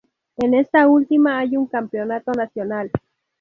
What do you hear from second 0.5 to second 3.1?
esta última hay un campeonato nacional.